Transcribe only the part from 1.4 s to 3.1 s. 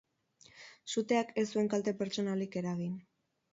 ez zuen kalte pertsonalik eragin.